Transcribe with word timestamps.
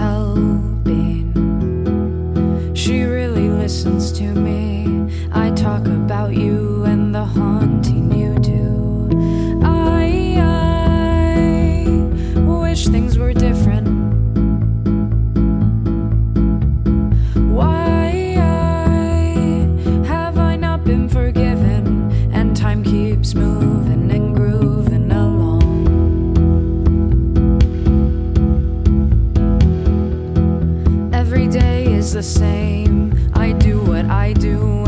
tell. 0.00 0.59
The 32.12 32.22
same. 32.22 33.30
I 33.34 33.52
do 33.52 33.80
what 33.82 34.06
I 34.06 34.32
do 34.32 34.79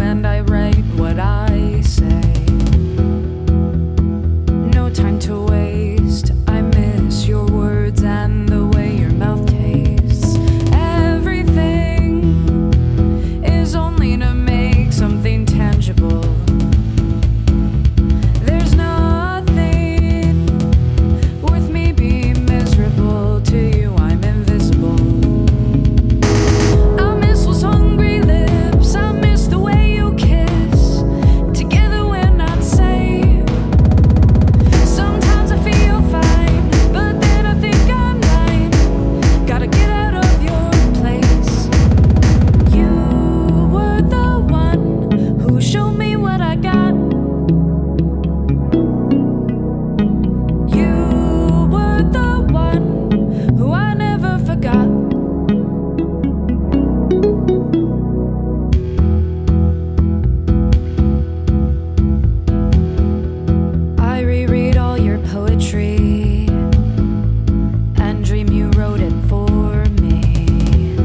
and 67.96 68.24
dream 68.24 68.48
you 68.48 68.68
wrote 68.70 69.00
it 69.00 69.12
for 69.28 69.84
me. 70.00 70.96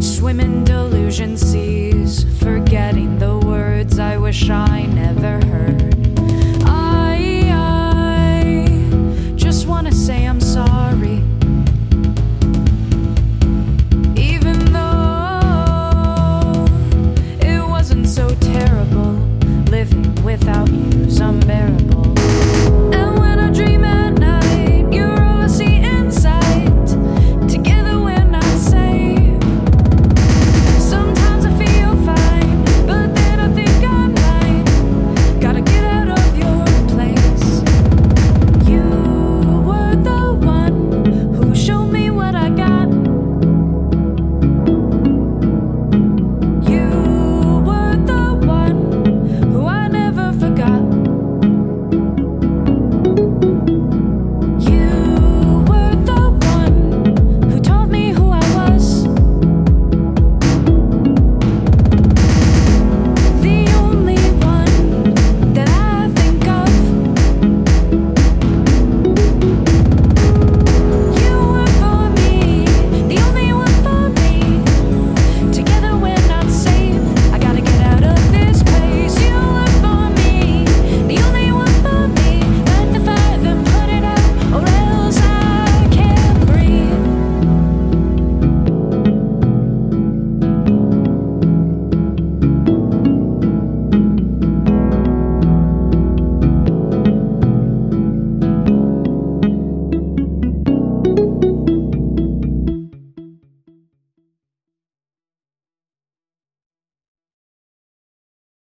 Swimming 0.00 0.64
delusion 0.64 1.36
seas, 1.36 2.24
forgetting 2.38 3.18
the 3.18 3.38
words 3.38 3.98
I 3.98 4.16
wish 4.16 4.48
I 4.50 4.86
never 4.86 5.44
heard. 5.46 5.95